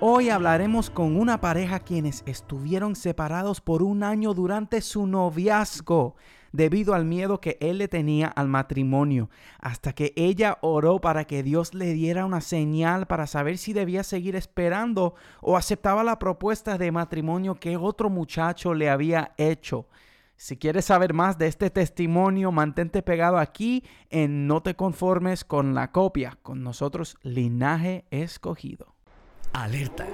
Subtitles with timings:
[0.00, 6.14] Hoy hablaremos con una pareja quienes estuvieron separados por un año durante su noviazgo
[6.52, 9.28] debido al miedo que él le tenía al matrimonio,
[9.58, 14.02] hasta que ella oró para que Dios le diera una señal para saber si debía
[14.02, 19.86] seguir esperando o aceptaba la propuesta de matrimonio que otro muchacho le había hecho.
[20.38, 25.74] Si quieres saber más de este testimonio, mantente pegado aquí en No te conformes con
[25.74, 28.94] la copia, con nosotros Linaje Escogido.
[29.52, 30.06] Alerta.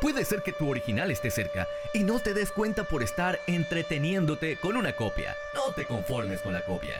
[0.00, 4.56] Puede ser que tu original esté cerca y no te des cuenta por estar entreteniéndote
[4.56, 5.34] con una copia.
[5.54, 6.94] No te conformes con la copia.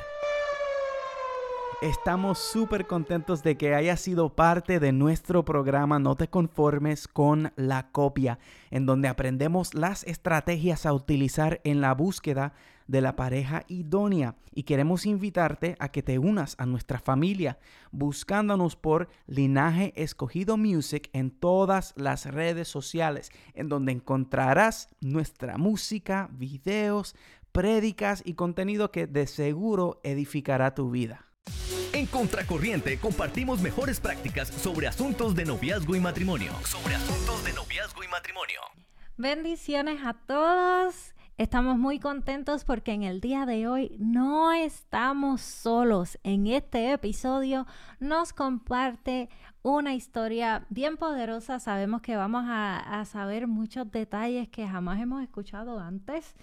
[1.83, 7.53] Estamos súper contentos de que haya sido parte de nuestro programa No te conformes con
[7.57, 8.39] la copia,
[8.71, 12.53] en donde aprendemos las estrategias a utilizar en la búsqueda
[12.87, 17.59] de la pareja idónea y queremos invitarte a que te unas a nuestra familia
[17.91, 26.29] buscándonos por Linaje Escogido Music en todas las redes sociales, en donde encontrarás nuestra música,
[26.31, 27.17] videos,
[27.51, 31.32] prédicas y contenido que de seguro edificará tu vida.
[31.93, 36.53] En Contracorriente compartimos mejores prácticas sobre asuntos de noviazgo y matrimonio.
[36.65, 38.61] Sobre asuntos de noviazgo y matrimonio.
[39.19, 41.15] Bendiciones a todos.
[41.37, 46.19] Estamos muy contentos porque en el día de hoy no estamos solos.
[46.23, 47.67] En este episodio
[48.01, 49.29] nos comparte
[49.63, 51.59] una historia bien poderosa.
[51.61, 56.35] Sabemos que vamos a, saber muchos detalles que jamás hemos escuchado antes,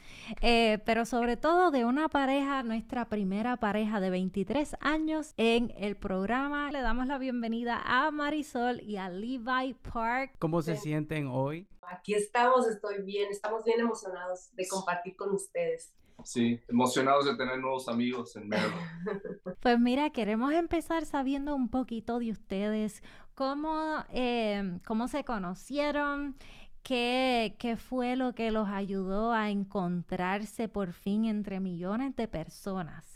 [0.42, 5.95] eh, pero sobre todo de una pareja, nuestra primera pareja de 23 años en el
[5.95, 6.72] programa.
[6.72, 10.36] Le damos la bienvenida a Marisol y a Levi Park.
[10.40, 11.67] ¿Cómo se sienten hoy?
[11.92, 15.94] aquí estamos, estoy bien, estamos bien emocionados de compartir con ustedes.
[16.23, 18.73] Sí, emocionados de tener nuevos amigos en Maryland.
[19.62, 23.03] Pues mira, queremos empezar sabiendo un poquito de ustedes,
[23.36, 26.38] cómo, eh, cómo se conocieron,
[26.81, 33.09] qué, qué fue lo que los ayudó a encontrarse por fin entre millones de personas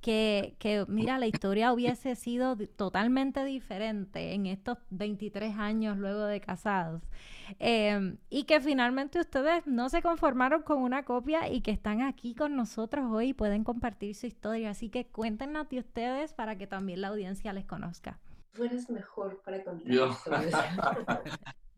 [0.00, 6.40] que, que, mira, la historia hubiese sido totalmente diferente en estos 23 años luego de
[6.40, 7.02] casados.
[7.58, 12.34] Em, y que finalmente ustedes no se conformaron con una copia y que están aquí
[12.34, 14.70] con nosotros hoy y pueden compartir su historia.
[14.70, 18.20] Así que cuéntenos de ustedes para que también la audiencia les conozca.
[18.52, 19.88] Tú eres mejor para contar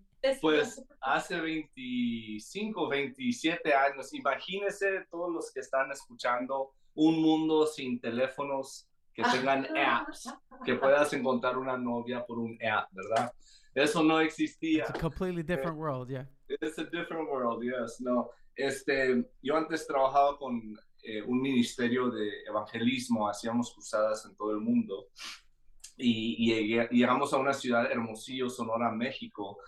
[0.42, 8.88] Pues hace 25, 27 años, imagínense todos los que están escuchando un mundo sin teléfonos
[9.12, 10.32] que tengan apps,
[10.64, 13.32] que puedas encontrar una novia por un app, ¿verdad?
[13.74, 14.84] Eso no existía.
[14.84, 16.26] It's a completely different world, yeah.
[16.48, 18.00] It's a different world, yes.
[18.00, 24.52] No, este, yo antes trabajaba con eh, un ministerio de evangelismo, hacíamos cruzadas en todo
[24.52, 25.08] el mundo
[25.96, 29.58] y, llegamos a una ciudad hermosillo, Sonora, México,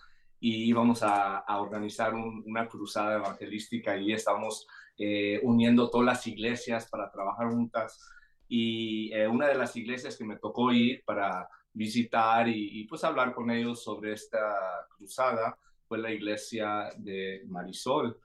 [0.41, 4.66] y íbamos a, a organizar una cruzada evangelística y estábamos
[4.99, 8.01] eh, uniendo todas las iglesias para trabajar juntas.
[8.49, 13.35] Y eh, una de las iglesias que me tocó ir para visitar y, pues hablar
[13.35, 15.57] con ellos sobre esta cruzada
[15.89, 18.19] fue la iglesia de Marisol.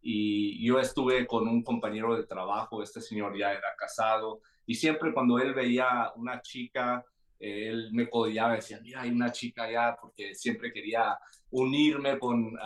[0.00, 5.12] Y yo estuve con un compañero de trabajo, este señor ya era casado, y siempre
[5.12, 7.04] cuando él veía una chica
[7.42, 11.18] él me codiaba, decía, mira, hay una chica allá, porque siempre quería
[11.52, 12.58] unirme con,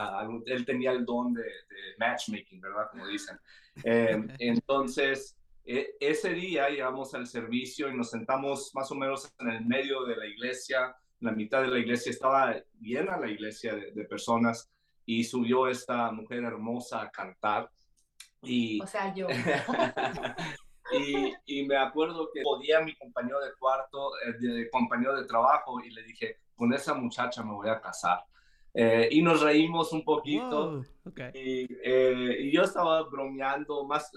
[0.47, 1.44] él tenía el don de,
[1.98, 2.88] matchmaking, ¿verdad?
[2.91, 3.38] Como dicen.
[3.84, 9.50] Em, entonces, e, ese día llegamos al servicio y nos sentamos más o menos en
[9.50, 13.92] el medio de la iglesia, la mitad de la iglesia estaba llena la iglesia de,
[13.92, 14.70] de personas
[15.04, 17.70] y subió esta mujer hermosa a cantar.
[18.41, 19.26] Y, o sea, yo.
[21.46, 25.91] Y, me acuerdo que podía mi compañero de cuarto, eh, de, compañero de trabajo, y
[25.91, 28.25] le dije, con esa muchacha me voy a casar.
[28.78, 30.82] Eh, y nos reímos un poquito.
[31.16, 34.12] Eh, y, yo estaba bromeando, más,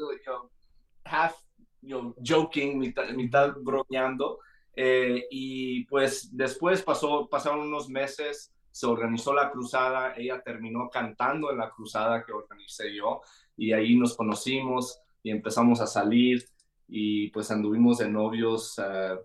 [1.06, 1.36] half,
[1.82, 2.78] joking,
[3.16, 4.40] mitad, bromeando.
[4.76, 11.58] y pues después pasó, pasaron unos meses, se organizó la cruzada, ella terminó cantando en
[11.58, 13.22] la cruzada que organicé yo,
[13.56, 16.46] y ahí nos conocimos y empezamos a salir
[16.88, 19.18] y pues anduvimos de novios eh,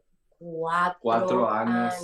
[1.01, 1.95] cuatro, años.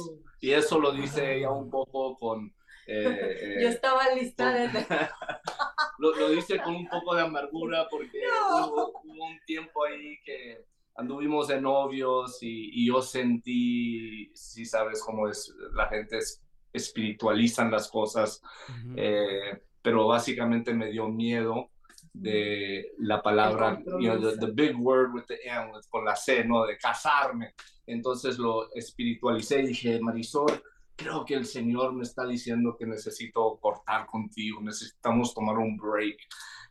[0.40, 2.52] Y eso lo dice ella un poco con...
[2.92, 4.68] Eh, Yo estaba lista de...
[5.98, 8.20] lo, dice con un poco de amargura porque
[8.50, 10.64] hubo, un tiempo ahí que
[10.96, 16.42] anduvimos de novios y, yo sentí, si sabes cómo es, la gente es,
[16.72, 18.42] espiritualizan las cosas,
[18.96, 21.70] eh, pero básicamente me dio miedo
[22.12, 26.44] de la palabra, you know, the, the, big word with the M, con la C,
[26.44, 26.66] ¿no?
[26.66, 27.54] De casarme.
[27.86, 30.62] Entonces lo espiritualicé y dije, Marisol,
[31.00, 36.18] creo que el Señor me está diciendo que necesito cortar contigo, necesitamos tomar un break.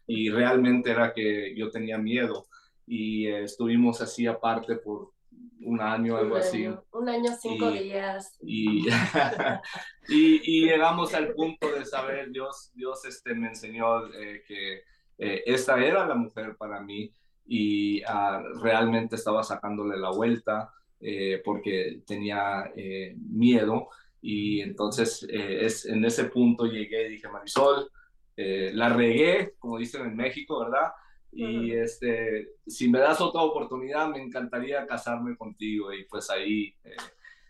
[0.08, 2.48] Y realmente era que yo tenía miedo
[2.86, 5.12] y eh, estuvimos así aparte por
[5.62, 6.68] un año, algo así.
[6.92, 8.38] Un año, cinco días.
[10.12, 14.82] Y, y, llegamos al punto de saber, Dios, Dios este, me enseñó eh, que
[15.20, 17.14] eh, esta era la mujer para mí
[17.46, 20.74] y ah, realmente estaba sacándole la vuelta
[21.46, 22.74] porque tenía
[23.16, 23.88] miedo
[24.22, 27.90] y entonces es, en ese punto llegué y dije, Marisol,
[28.36, 30.92] la regué, como dicen en México, ¿verdad?
[31.32, 35.94] Y este, si me das otra oportunidad, me encantaría casarme contigo.
[35.94, 36.96] Y pues ahí eh,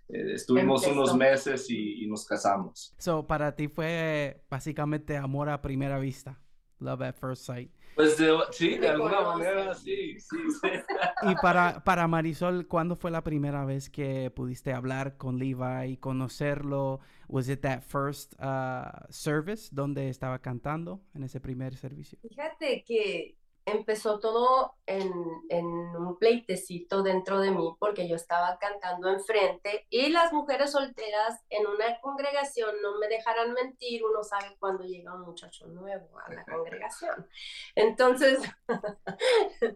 [0.10, 2.94] eh, estuvimos unos meses y, nos casamos.
[2.98, 6.40] So, para ti fue básicamente amor a primera vista,
[6.80, 7.72] love at first sight.
[8.00, 8.16] Pues
[8.52, 10.38] sí, de alguna manera sí, sí,
[11.24, 15.98] Y para, para Marisol, ¿cuándo fue la primera vez que pudiste hablar con Levi y
[15.98, 17.02] conocerlo?
[17.28, 22.18] Was it that first uh, service donde estaba cantando en ese primer servicio?
[22.22, 23.36] Fíjate que
[23.72, 30.34] empezó todo en, un pleitecito dentro de mí porque yo estaba cantando enfrente y las
[30.34, 35.68] mujeres solteras en una congregación, no me dejarán mentir, uno sabe cuando llega un muchacho
[35.68, 37.28] nuevo a la congregación.
[37.76, 38.40] Entonces,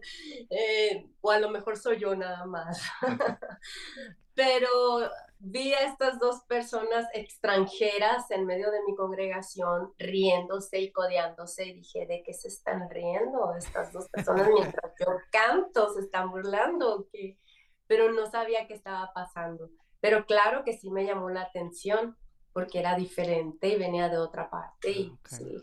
[0.50, 2.82] eh, o a lo mejor soy yo nada más.
[4.34, 5.08] Pero
[5.44, 11.74] vi a estas dos personas extranjeras en medio de mi congregación riéndose y codeándose y
[11.74, 15.92] dije, ¿de qué se están riendo estas dos personas mientras yo canto?
[15.92, 17.06] ¿Se están burlando?
[17.12, 17.38] ¿Qué?
[17.86, 19.70] Pero no sabía qué estaba pasando.
[20.00, 22.16] Pero claro que sí me llamó la atención
[22.52, 24.90] porque era diferente y venía de otra parte.
[24.90, 25.62] Y, sí.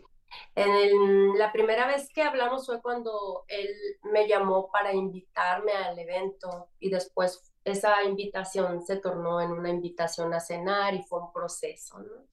[0.54, 3.68] En la primera vez que hablamos fue cuando él
[4.02, 10.34] me llamó para invitarme al evento y después esa invitación se tornó en una invitación
[10.34, 12.26] a cenar y fue un proceso, ¿no?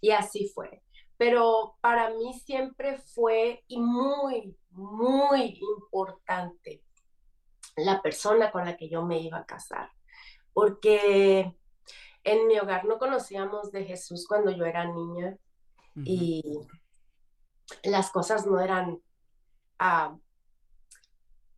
[0.00, 0.82] Y así fue.
[1.16, 6.82] Pero para mí siempre fue y muy, muy importante
[7.76, 9.90] la persona con la que yo me iba a casar,
[10.52, 11.56] porque
[12.24, 15.36] en mi hogar no conocíamos de Jesús cuando yo era niña
[15.96, 16.42] y
[17.84, 19.00] las cosas no eran
[19.78, 20.16] ah,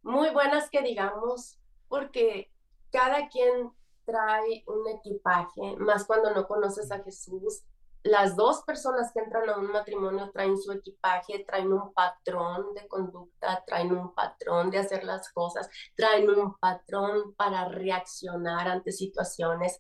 [0.03, 1.59] muy buenas que digamos,
[1.89, 2.51] porque
[2.97, 3.71] cada quien
[4.07, 7.63] trae un equipaje, más cuando no conoces a Jesús.
[8.03, 12.89] Las dos personas que entran a un matrimonio traen su equipaje, traen un patrón de
[12.89, 19.79] conducta, traen un patrón de hacer las cosas, traen un patrón para reaccionar ante situaciones.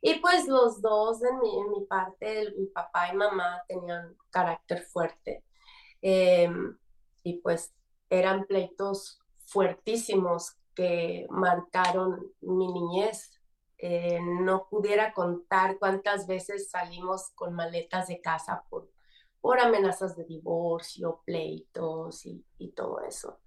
[0.00, 5.44] Y pues los dos en mi, parte, mi papá y mamá tenían carácter fuerte.
[6.00, 6.78] Em,
[7.22, 7.74] y pues
[8.08, 13.32] eran pleitos fuertísimos que marcaron mi niñez.
[13.78, 18.88] Eh, no pudiera contar cuántas veces salimos con maletas de casa por,
[19.40, 23.40] por amenazas de divorcio, pleitos y, y todo eso.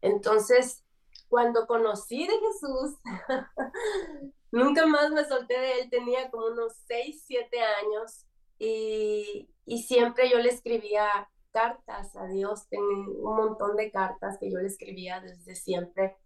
[0.00, 0.84] Entonces,
[1.28, 2.98] cuando conocí de Jesús,
[4.50, 8.26] nunca más me solté de él, tenía como unos 6, 7 años
[8.58, 14.50] y, y siempre yo le escribía cartas a Dios, tengo un montón de cartas que
[14.50, 16.16] yo le escribía desde siempre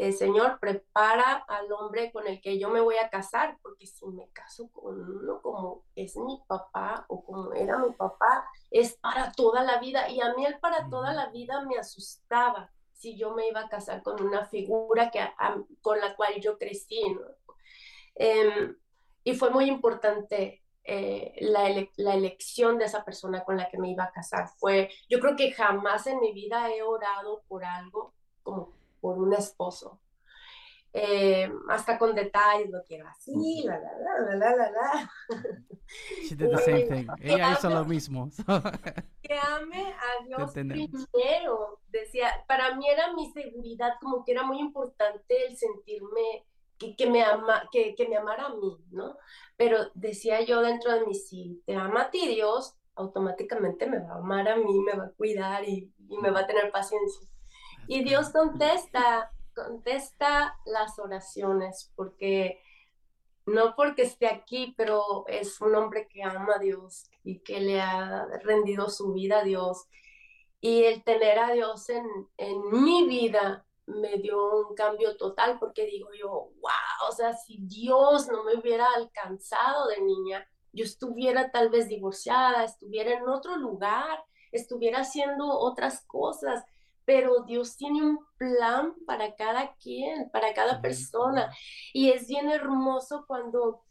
[0.00, 4.06] eh, Señor, prepara al hombre con el que yo me voy a casar, porque si
[4.06, 9.32] me caso con uno como es mi papá o como era mi papá, es para
[9.32, 10.08] toda la vida.
[10.08, 13.68] Y a mí el para toda la vida me asustaba si yo me iba a
[13.68, 15.20] casar con una figura que,
[15.80, 17.00] con la cual yo crecí.
[18.14, 18.76] Em,
[19.24, 23.90] y fue muy importante eh, la, la, elección de esa persona con la que me
[23.90, 24.48] iba a casar.
[24.58, 29.32] Fue, yo creo que jamás en mi vida he orado por algo como por un
[29.34, 30.00] esposo.
[30.92, 33.90] Eh, hasta con detalles, lo quiero así, la, la,
[34.20, 35.10] la, la, la, la.
[36.26, 37.06] She did the same thing.
[37.20, 38.30] Ella hizo lo mismo.
[39.22, 41.80] que ame a Dios primero.
[41.88, 46.46] Decía, para mí era mi seguridad, como que era muy importante el sentirme
[46.78, 49.16] que, que me ama, que, que, me amara a mí, ¿no?
[49.56, 54.14] Pero decía yo dentro de mí, si te ama a ti Dios, automáticamente me va
[54.14, 57.28] a amar a mí, me va a cuidar y, y me va a tener paciencia.
[57.88, 62.60] Y Dios contesta, contesta las oraciones, porque
[63.46, 67.80] no porque esté aquí, pero es un hombre que ama a Dios y que le
[67.80, 69.86] ha rendido su vida a Dios.
[70.60, 72.04] Y el tener a Dios en,
[72.36, 77.56] en mi vida me dio un cambio total porque digo yo, wow, o sea, si
[77.62, 83.56] Dios no me hubiera alcanzado de niña, yo estuviera tal vez divorciada, estuviera en otro
[83.56, 86.64] lugar estuviera haciendo otras cosas,
[87.08, 91.50] pero Dios tiene un plan para cada quien, para cada persona.
[91.94, 93.82] Y es bien hermoso cuando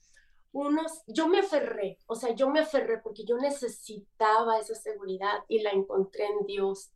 [0.52, 5.64] unos, yo me aferré, o sea, yo me aferré porque yo necesitaba esa seguridad y
[5.64, 6.94] la encontré en Dios.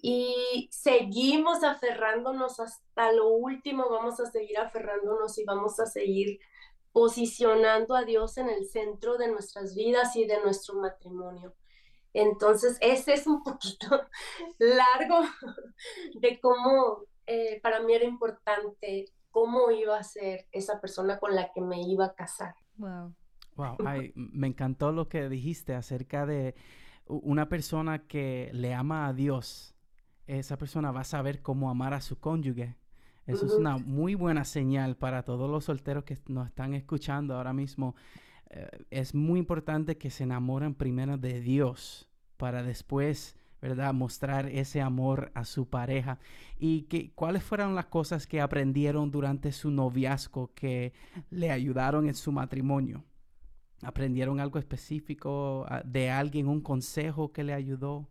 [0.00, 6.40] Y seguimos aferrándonos hasta lo último, vamos a seguir aferrándonos y vamos a seguir
[6.92, 11.54] posicionando a Dios en el centro de nuestras vidas y de nuestro matrimonio.
[12.14, 13.88] Entonces, ese es un poquito
[14.58, 15.20] largo
[16.20, 21.52] de cómo eh, para mí era importante cómo iba a ser esa persona con la
[21.52, 22.54] que me iba a casar.
[22.76, 23.14] Wow.
[23.56, 23.76] Wow,
[24.14, 26.54] me encantó lo que dijiste acerca de
[27.06, 29.74] una persona que le ama a Dios.
[30.26, 32.76] Esa persona va a saber cómo amar a su cónyuge.
[33.26, 37.52] Eso es una muy buena señal para todos los solteros que nos están escuchando ahora
[37.52, 37.94] mismo.
[38.50, 44.80] Eh, es muy importante que se enamoren primero de Dios para después, ¿verdad?, mostrar ese
[44.80, 46.18] amor a su pareja.
[46.58, 50.92] ¿Y que, cuáles fueron las cosas que aprendieron durante su noviazgo que
[51.30, 53.04] le ayudaron en su matrimonio?
[53.82, 58.08] ¿Aprendieron algo específico ah, de alguien, un consejo que le ayudó?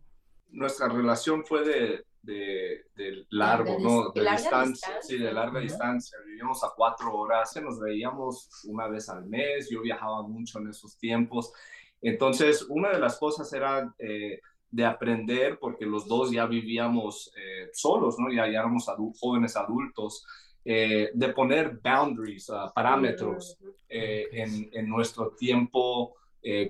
[0.50, 4.10] Nuestra relación fue de, de, largo, ¿no?
[4.10, 6.18] De, distancia, sí, de larga distancia.
[6.26, 10.98] Vivíamos a cuatro horas, nos veíamos una vez al mes, yo viajaba mucho en esos
[10.98, 11.52] tiempos.
[12.00, 17.70] Entonces, una de las cosas era eh, de aprender, porque los dos ya vivíamos eh,
[17.72, 18.30] solos, ¿no?
[18.30, 18.86] Ya, ya éramos
[19.18, 20.26] jóvenes adultos,
[20.64, 23.56] eh, de poner boundaries, uh, parámetros
[23.88, 26.14] en, en, nuestro tiempo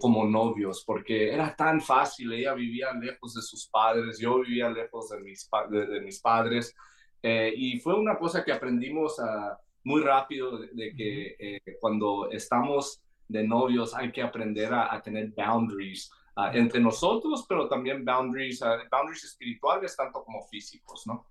[0.00, 5.10] como novios, porque era tan fácil, ella vivía lejos de sus padres, yo vivía lejos
[5.10, 6.74] de mis, de, mis padres,
[7.22, 13.94] y fue una cosa que aprendimos uh, muy rápido, de, que cuando estamos de novios
[13.94, 19.96] hay que aprender a, tener boundaries ah, entre nosotros, pero también boundaries, ah, boundaries espirituales,
[19.96, 21.26] tanto como físicos, ¿no?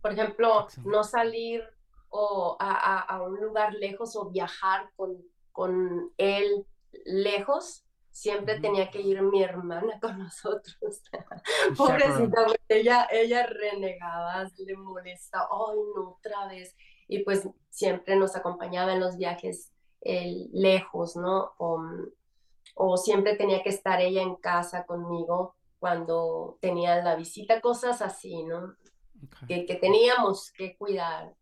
[0.00, 1.62] Por ejemplo, no salir
[2.08, 5.16] o a, a, un lugar lejos o viajar con,
[5.52, 6.66] con él
[7.04, 7.84] lejos.
[8.10, 11.02] Siempre tenía que ir mi hermana con nosotros.
[11.76, 16.74] Pobrecita, ella, ella renegaba, le molesta, ay, no, otra vez.
[17.08, 19.70] Y pues siempre nos acompañaba en los viajes
[20.52, 21.52] lejos, ¿no?
[21.58, 28.42] O, siempre tenía que estar ella en casa conmigo cuando tenía la visita, cosas así,
[28.44, 28.74] ¿no?
[29.48, 31.34] Que, que, teníamos que cuidar.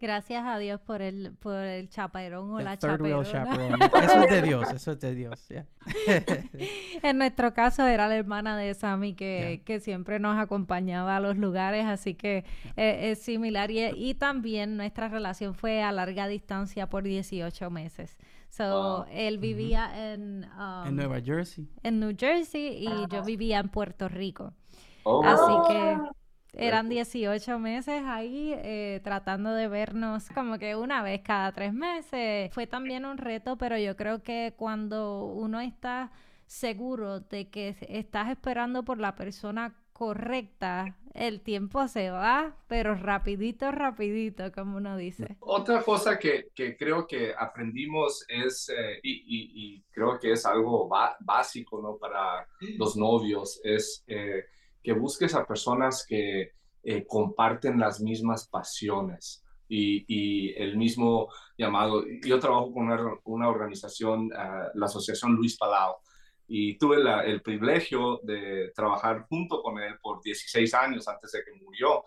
[0.00, 3.20] Gracias a Dios por el, por el chaperón o la chaperona.
[3.22, 5.46] Eso es de Dios, eso es de Dios.
[7.02, 11.36] en nuestro caso era la hermana de Sammy que, que, siempre nos acompañaba a los
[11.36, 13.70] lugares, así que eh, es similar.
[13.70, 18.16] Y, y, también nuestra relación fue a larga distancia por 18 meses.
[18.48, 21.68] So, él vivía en, um, en Nueva Jersey.
[21.82, 24.54] En New Jersey y yo vivía en Puerto Rico.
[25.04, 25.22] Oh.
[25.24, 25.98] Así que
[26.52, 32.52] eran 18 meses ahí eh, tratando de vernos como que una vez cada tres meses.
[32.52, 36.10] Fue también un reto, pero yo creo que cuando uno está
[36.46, 43.70] seguro de que estás esperando por la persona correcta, el tiempo se va, pero rapidito,
[43.70, 45.36] rapidito, como uno dice.
[45.40, 50.88] Otra cosa que, que creo que aprendimos es, eh, y, y, creo que es algo
[51.20, 51.96] básico ¿no?
[51.96, 54.02] para los novios, es...
[54.06, 54.44] Eh,
[54.82, 62.04] que busques a personas que eh, comparten las mismas pasiones y, el mismo llamado.
[62.24, 62.90] Yo trabajo con
[63.24, 65.96] una, organización, ah, la Asociación Luis Palau,
[66.48, 66.96] y tuve
[67.30, 72.02] el privilegio de trabajar junto con él por 16 años antes de que murió.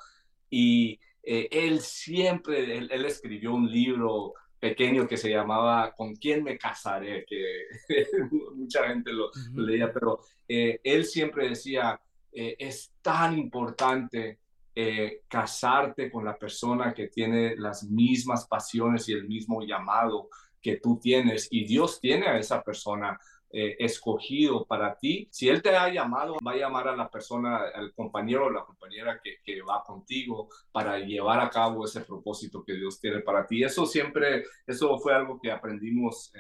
[0.50, 6.58] Y eh, él siempre, él, escribió un libro pequeño que se llamaba ¿Con quién me
[6.58, 7.26] casaré?
[7.26, 7.68] que
[8.54, 12.02] mucha gente lo, leía, pero eh, él siempre decía,
[12.36, 14.40] eh, es tan importante
[14.76, 20.78] eh, casarte con la persona que tiene las mismas pasiones y el mismo llamado que
[20.78, 23.20] tú tienes y Dios tiene a esa persona
[23.52, 25.28] eh, escogido para ti.
[25.32, 28.66] Si Él te ha llamado, va a llamar a la persona, al compañero o la
[28.66, 33.64] compañera que, va contigo para llevar a cabo ese propósito que Dios tiene para ti.
[33.64, 36.34] Eso siempre, eso fue algo que aprendimos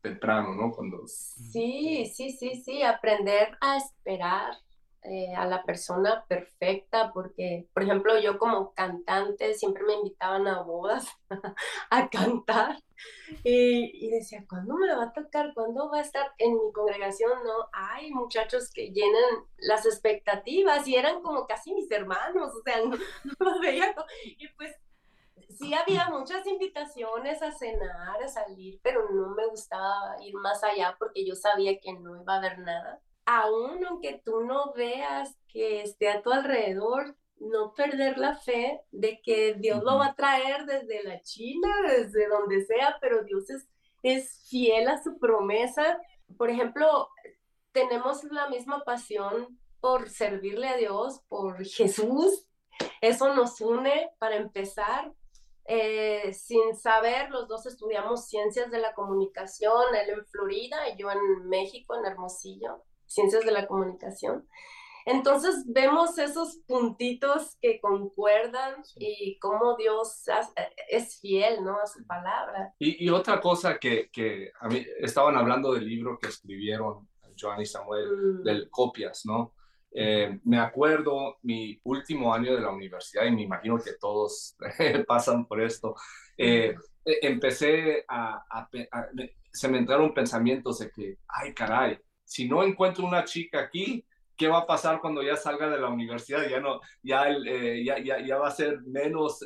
[0.00, 0.70] temprano, ¿no?
[0.70, 1.06] Cuando...
[1.06, 4.54] Sí, sí, sí, sí, aprender a esperar
[5.04, 10.62] eh, a la persona perfecta, porque, por ejemplo, yo como cantante siempre me invitaban a
[10.62, 11.06] bodas
[11.90, 12.82] a cantar
[13.42, 15.52] y, y, decía, ¿cuándo me va a tocar?
[15.52, 17.32] ¿Cuándo va a estar en mi congregación?
[17.44, 22.76] No, hay muchachos que llenan las expectativas y eran como casi mis hermanos, o sea,
[22.86, 22.96] no,
[23.40, 23.94] los veía.
[24.38, 24.74] Y pues
[25.50, 30.96] sí había muchas invitaciones a cenar, a salir, pero no me gustaba ir más allá
[30.98, 35.82] porque yo sabía que no iba a haber nada aún aunque tú no veas que
[35.82, 40.64] esté a tu alrededor, no perder la fe de que Dios lo va a traer
[40.66, 43.68] desde la China, desde donde sea, pero Dios es,
[44.02, 46.00] es fiel a su promesa.
[46.36, 47.08] Por ejemplo,
[47.72, 52.48] tenemos la misma pasión por servirle a Dios, por Jesús.
[53.00, 55.12] Eso nos une para empezar.
[55.66, 61.10] Eh, sin saber, los dos estudiamos ciencias de la comunicación, él en Florida y yo
[61.10, 62.82] en México, en Hermosillo,
[63.14, 64.46] ciencias de la comunicación.
[65.06, 70.24] Entonces vemos esos puntitos que concuerdan y cómo Dios
[70.88, 71.78] es fiel ¿no?
[71.78, 72.74] a su palabra.
[72.78, 77.06] Y, otra cosa que, que, a mí estaban hablando del libro que escribieron
[77.38, 78.42] Joan y Samuel, mm.
[78.44, 79.54] del copias, ¿no?
[79.96, 84.56] Eh, me acuerdo mi último año de la universidad y me imagino que todos
[85.06, 85.94] pasan por esto.
[86.36, 88.68] Eh, e, empecé a,
[89.52, 91.98] se me entraron pensamientos de que, ay caray,
[92.34, 94.04] si no encuentro una chica aquí,
[94.36, 96.48] ¿qué va a pasar cuando ya salga de la universidad?
[96.48, 99.44] Ya no, ya, eh, ya, ya, va a ser menos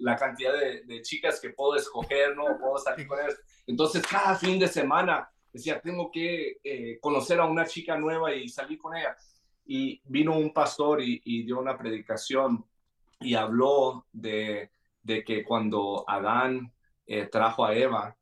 [0.00, 2.44] la cantidad de, de, chicas que puedo escoger, ¿no?
[2.58, 3.40] Puedo salir con ellas.
[3.66, 8.78] Entonces, cada fin de semana decía, tengo que conocer a una chica nueva y salir
[8.78, 9.16] con ella
[9.72, 12.66] y vino un pastor y, dio una predicación
[13.20, 14.68] y habló de,
[15.06, 16.72] que cuando Adán
[17.06, 18.16] eh, trajo a Eva,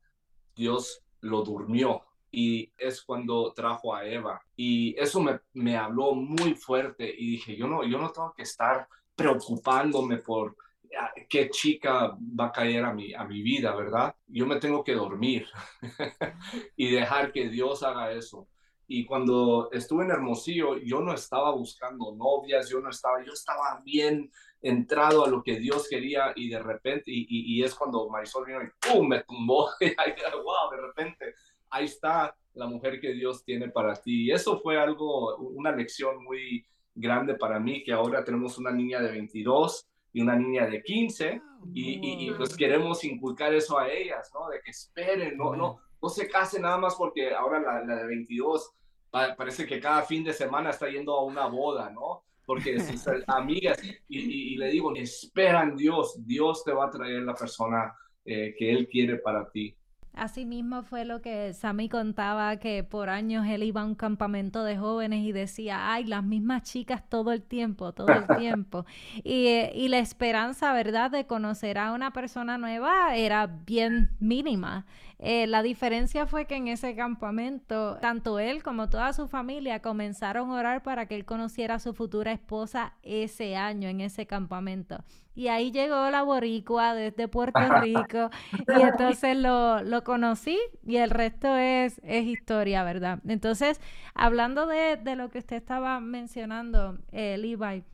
[0.55, 4.41] Dios lo durmió y es cuando trajo a Eva.
[4.55, 8.43] Y eso me, me, habló muy fuerte y dije, yo no, yo no tengo que
[8.43, 10.55] estar preocupándome por
[10.99, 14.15] ah, qué chica va a caer a mi, a mi vida, ¿verdad?
[14.27, 15.47] Yo me tengo que dormir
[16.75, 18.47] y dejar que Dios haga eso.
[18.91, 23.81] Y cuando estuve en Hermosillo, yo no estaba buscando novias, yo no estaba, yo estaba
[23.85, 24.31] bien
[24.61, 28.61] entrado a lo que Dios quería y de repente, y, y, es cuando Marisol vino
[28.63, 29.07] y ¡pum!
[29.07, 29.69] me tumbó.
[29.79, 31.35] wow, de repente,
[31.69, 34.25] ahí está la mujer que Dios tiene para ti.
[34.25, 39.01] Y eso fue algo, una lección muy grande para mí, que ahora tenemos una niña
[39.01, 41.41] de 22 y una niña de 15
[41.73, 44.49] y, y, pues queremos inculcar eso a ellas, ¿no?
[44.49, 48.07] De que esperen, no, no, no se casen nada más porque ahora la, la de
[48.07, 48.73] 22
[49.11, 52.23] parece que cada fin de semana está yendo a una boda, ¿no?
[52.45, 57.95] Porque sus amigas, y, le digo, esperan Dios, Dios te va a traer la persona
[58.25, 59.75] eh, que Él quiere para ti.
[60.13, 64.63] Así mismo fue lo que Sammy contaba, que por años él iba a un campamento
[64.63, 68.85] de jóvenes y decía, ay, las mismas chicas todo el tiempo, todo el tiempo.
[69.23, 74.85] Y, y, la esperanza, ¿verdad?, de conocer a una persona nueva era bien mínima.
[75.21, 80.49] Eh, la diferencia fue que en ese campamento, tanto él como toda su familia comenzaron
[80.49, 85.03] a orar para que él conociera a su futura esposa ese año en ese campamento.
[85.39, 88.29] Y ahí llegó la boricua desde Puerto Rico
[88.77, 93.19] y entonces lo, lo conocí y el resto es, es historia, ¿verdad?
[93.25, 93.79] Entonces,
[94.13, 97.85] hablando de, de lo que usted estaba mencionando, eh, Levi,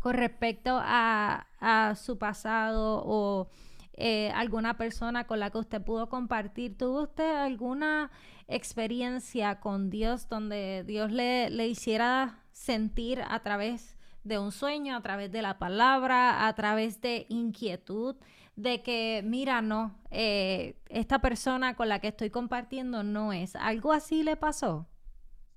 [0.00, 3.48] con respecto a, a su pasado o
[3.92, 6.76] eh, alguna persona con la que usted pudo compartir.
[6.76, 8.10] ¿Tuvo usted alguna
[8.48, 13.96] experiencia con Dios donde Dios le, le hiciera sentir a través
[14.26, 18.16] de un sueño, a través de la palabra, a través de inquietud,
[18.56, 23.54] de que, mira, no, eh, esta persona con la que estoy compartiendo no es.
[23.56, 24.86] ¿Algo así le pasó?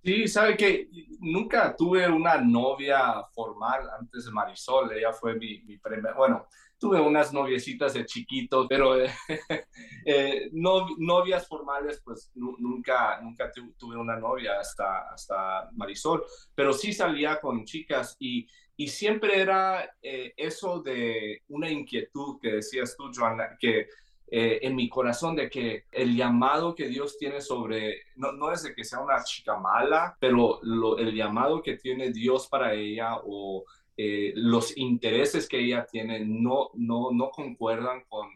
[0.03, 5.77] Sí, sabe que nunca tuve una novia formal antes de Marisol, ella fue mi, mi
[5.77, 6.47] primer, bueno,
[6.79, 9.11] tuve unas noviecitas de chiquito, pero eh,
[10.05, 16.23] eh, no, novias formales, pues nunca, nunca tuve una novia hasta, hasta Marisol,
[16.55, 22.53] pero sí salía con chicas y, y siempre era eh, eso de una inquietud que
[22.53, 23.87] decías tú, Joana, que
[24.31, 28.75] en mi corazón de que el llamado que Dios tiene sobre, no, no es de
[28.75, 33.65] que sea una chica mala, pero lo, el llamado que tiene Dios para ella o
[34.01, 38.29] eh, los intereses que ella tiene no, no, no concuerdan con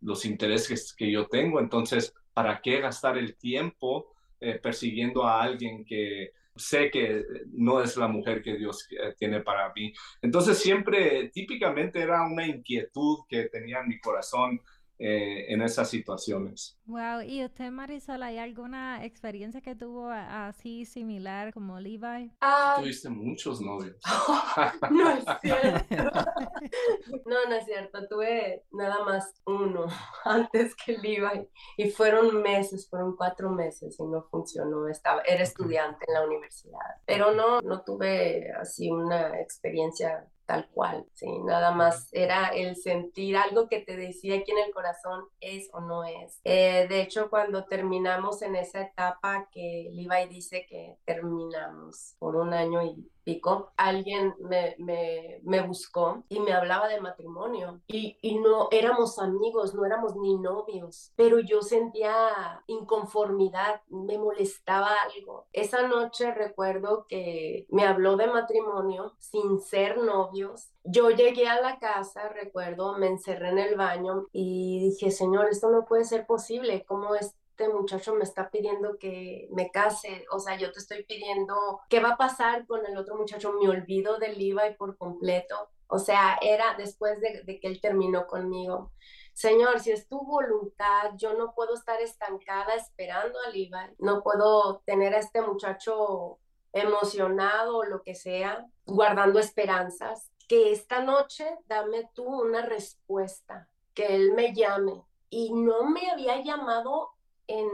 [0.00, 1.60] los intereses que yo tengo.
[1.60, 7.22] Entonces, ¿para qué gastar el tiempo eh, persiguiendo a alguien que sé que
[7.52, 9.92] no es la mujer que Dios eh, tiene para mí?
[10.20, 14.60] Entonces, siempre, típicamente era una inquietud que tenía en mi corazón
[14.98, 16.78] eh, en esas situaciones.
[16.86, 22.30] Wow, ¿y usted Marisol, hay alguna experiencia que tuvo así similar como Levi?
[22.40, 23.96] Ah, Tuviste muchos novios.
[24.90, 25.96] no es cierto.
[27.26, 28.06] no, no es cierto.
[28.08, 29.86] Tuve nada más uno
[30.24, 34.86] antes que Levi y fueron meses, fueron cuatro meses y no funcionó.
[34.88, 41.06] Estaba, era estudiante en la universidad, pero no, no tuve así una experiencia tal cual,
[41.14, 45.68] sí, nada más era el sentir algo que te decía aquí en el corazón es
[45.72, 46.40] o no es.
[46.44, 52.52] Eh, de hecho, cuando terminamos en esa etapa que Levi dice que terminamos por un
[52.52, 58.38] año y pico, alguien me, me, me, buscó y me hablaba de matrimonio y, y,
[58.38, 65.46] no éramos amigos, no éramos ni novios, pero yo sentía inconformidad, me molestaba algo.
[65.52, 70.70] Esa noche recuerdo que me habló de matrimonio sin ser novios.
[70.84, 75.70] Yo llegué a la casa, recuerdo, me encerré en el baño y dije, Señor, esto
[75.70, 77.34] no puede ser posible, ¿cómo es?
[77.56, 82.00] Este muchacho me está pidiendo que me case, o sea, yo te estoy pidiendo, ¿qué
[82.00, 83.52] va a pasar con el otro muchacho?
[83.52, 85.70] Me olvido del Levi por completo.
[85.86, 88.90] O sea, era después de, que él terminó conmigo.
[89.34, 94.82] Señor, si es tu voluntad, yo no puedo estar estancada esperando a Levi, no puedo
[94.84, 96.40] tener a este muchacho
[96.72, 100.32] emocionado o lo que sea, guardando esperanzas.
[100.48, 105.04] Que esta noche dame tú una respuesta, que él me llame.
[105.30, 107.13] Y no me había llamado
[107.46, 107.68] en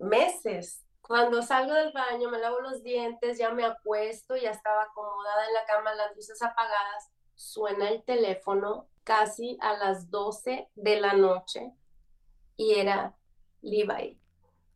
[0.00, 0.84] meses.
[1.00, 5.54] Cuando salgo del baño, me lavo los dientes, ya me acuesto, ya estaba acomodada en
[5.54, 11.72] la cama, las luces apagadas, suena el teléfono casi a las 12 de la noche
[12.56, 13.14] y era
[13.62, 14.18] Levi.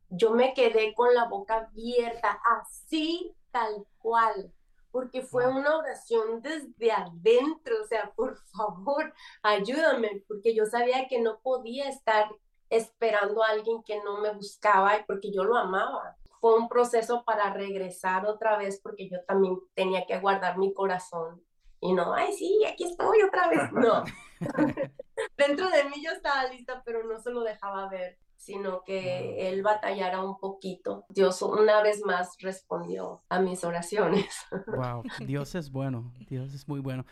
[0.08, 4.52] Yo me quedé con la boca abierta, así tal cual,
[4.90, 11.20] porque fue una oración desde adentro, o sea, por favor, ayúdame, porque yo sabía que
[11.20, 12.28] no podía estar
[12.70, 16.16] esperando a alguien que no me buscaba y porque yo lo amaba.
[16.40, 21.42] Fue un proceso para regresar otra vez porque yo también tenía que guardar mi corazón
[21.80, 23.60] y no, ay, sí, aquí estoy otra vez.
[23.72, 24.04] No.
[25.36, 29.62] Dentro de mí yo estaba lista, pero no se lo dejaba ver, sino que él
[29.62, 31.04] batallara un poquito.
[31.08, 34.26] Dios una vez más respondió a mis oraciones.
[34.66, 37.04] Wow, Dios es bueno, Dios es muy bueno.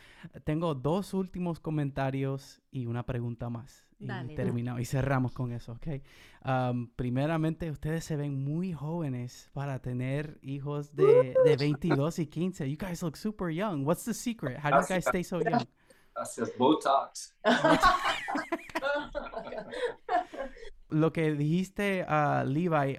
[0.45, 6.03] Tengo dos últimos comentarios y una pregunta más y terminamos y cerramos con eso, ¿ok?
[6.97, 12.71] primeramente, ustedes se ven muy jóvenes para tener hijos de, de 22 y 15.
[12.71, 13.87] You guys look super young.
[13.87, 14.59] What's the secret?
[14.63, 15.67] How do you guys stay so young?
[16.15, 17.35] Gracias, Botox.
[20.91, 22.97] Lo que dijiste, a Levi,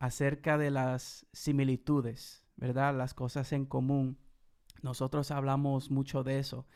[0.00, 2.96] acerca de las similitudes, ¿verdad?
[2.96, 4.18] Las cosas en común.
[4.82, 6.66] Nosotros hablamos mucho de eso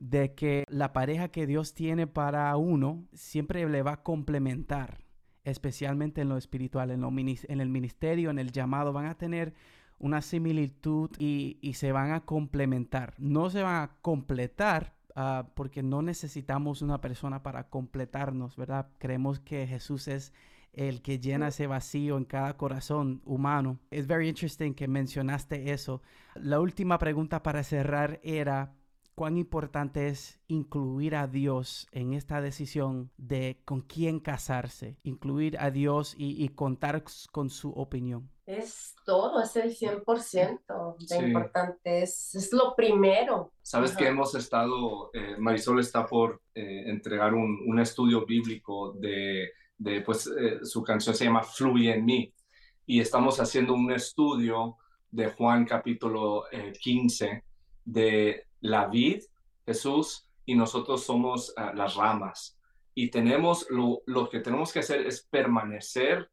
[0.00, 5.04] de que la pareja que Dios tiene para uno siempre le va a complementar,
[5.44, 9.54] especialmente en lo espiritual, en, en el ministerio, en el llamado, van a tener
[9.98, 13.14] una similitud y, se van a complementar.
[13.18, 18.88] No se van a completar ah, porque no necesitamos una persona para completarnos, ¿verdad?
[18.98, 20.32] Creemos que Jesús es
[20.72, 23.80] el que llena ese vacío en cada corazón humano.
[23.90, 26.02] Es very interesting que mencionaste eso.
[26.34, 28.74] La última pregunta para cerrar era,
[29.18, 35.72] cuán importante es incluir a Dios en esta decisión de con quién casarse, incluir a
[35.72, 37.02] Dios y, contar
[37.32, 38.30] con su opinión.
[38.46, 43.50] Es todo, es el 100% de importante, es, lo primero.
[43.60, 50.00] Sabes que hemos estado, eh, Marisol está por eh, entregar un, estudio bíblico de, de
[50.02, 52.32] pues eh, su canción se llama Fluye en mí
[52.86, 54.76] y estamos haciendo un estudio
[55.10, 56.44] de Juan capítulo
[56.80, 57.42] 15
[57.84, 59.22] de la vid,
[59.66, 62.58] Jesús, y nosotros somos ah, las ramas.
[62.94, 66.30] Y tenemos, lo, lo, que tenemos que hacer es permanecer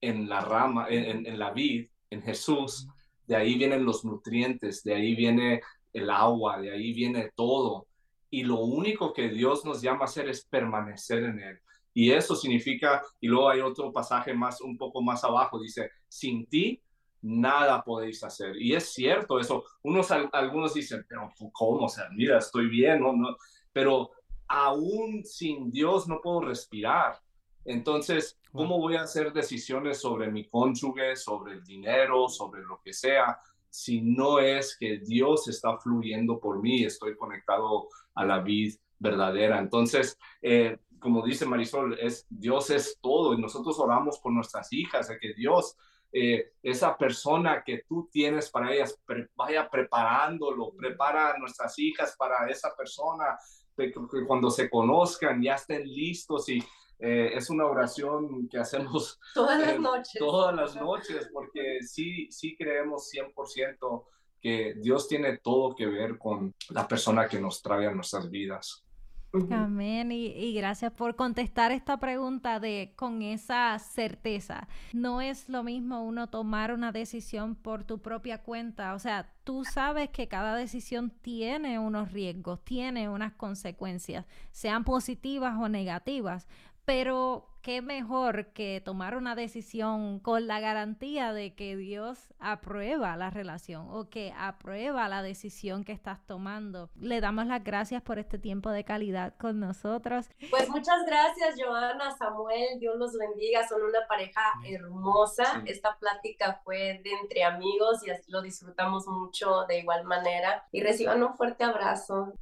[0.00, 2.88] en la rama, en, en, la vid, en Jesús.
[3.26, 5.60] De ahí vienen los nutrientes, de ahí viene
[5.92, 7.86] el agua, de ahí viene todo.
[8.30, 11.58] Y lo único que Dios nos llama a hacer es permanecer en Él.
[11.92, 16.46] Y eso significa, y luego hay otro pasaje más, un poco más abajo, dice, sin
[16.46, 16.80] ti
[17.22, 18.60] nada podéis hacer.
[18.60, 19.64] Y es cierto eso.
[19.82, 21.86] Unos, algunos dicen, pero ¿cómo?
[21.86, 23.12] O sea, mira, estoy bien, ¿no?
[23.12, 23.36] no
[23.72, 24.10] pero
[24.48, 27.18] aún sin Dios no puedo respirar.
[27.64, 32.92] Entonces, ¿cómo voy a hacer decisiones sobre mi cónyuge, sobre el dinero, sobre lo que
[32.92, 38.76] sea, si no es que Dios está fluyendo por mí, estoy conectado a la vida
[38.98, 39.58] verdadera?
[39.58, 45.08] Entonces, eh, como dice Marisol, es, Dios es todo y nosotros oramos por nuestras hijas,
[45.08, 45.76] de que Dios
[46.12, 49.00] eh, esa persona que tú tienes para ellas,
[49.36, 53.38] vaya preparándolo, prepara a nuestras hijas para esa persona,
[53.76, 53.92] que,
[54.26, 56.62] cuando se conozcan ya estén listos y
[56.98, 60.14] eh, es una oración que hacemos todas las noches.
[60.18, 64.04] Todas las noches, porque sí, sí creemos 100%
[64.40, 68.84] que Dios tiene todo que ver con la persona que nos trae a nuestras vidas.
[69.32, 70.10] Amén.
[70.10, 74.66] Y, gracias por contestar esta pregunta de con esa certeza.
[74.92, 78.94] No es lo mismo uno tomar una decisión por tu propia cuenta.
[78.94, 85.56] O sea, tú sabes que cada decisión tiene unos riesgos, tiene unas consecuencias, sean positivas
[85.58, 86.48] o negativas.
[86.84, 93.30] Pero qué mejor que tomar una decisión con la garantía de que Dios aprueba la
[93.30, 96.90] relación o que aprueba la decisión que estás tomando.
[96.96, 100.28] Le damos las gracias por este tiempo de calidad con nosotros.
[100.50, 105.62] Pues muchas gracias, Joana, Samuel, Dios los bendiga, son una pareja hermosa.
[105.66, 110.66] Esta plática fue de entre amigos y así lo disfrutamos mucho de igual manera.
[110.72, 112.32] Y reciban un fuerte abrazo.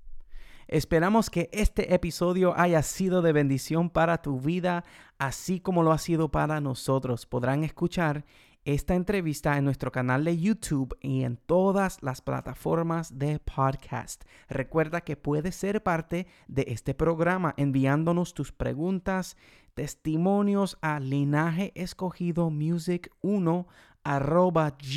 [0.69, 4.85] Esperamos que este episodio haya sido de bendición para tu vida,
[5.19, 7.25] así como lo ha sido para nosotros.
[7.25, 8.27] Podrán escuchar
[8.67, 14.25] esta entrevista en nuestro canal de YouTube y en todas las plataformas de podcast.
[14.51, 19.39] Recuerda que puedes ser parte de este programa enviándonos tus preguntas,
[19.73, 23.67] testimonios a linajeescogidomusic1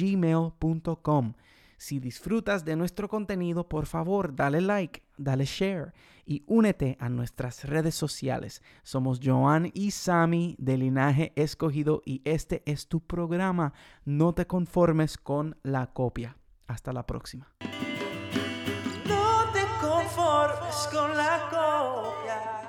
[0.02, 1.34] gmail.com.
[1.82, 5.94] Si disfrutas de nuestro contenido, por favor, dale like, dale share
[6.28, 8.62] y únete a nuestras redes sociales.
[8.84, 13.74] Somos Joan y Sami de Linaje Escogido y este es tu programa.
[14.06, 16.38] No te conformes con la copia.
[16.67, 17.52] Hasta la próxima.
[19.08, 22.61] No te conformes con la copia.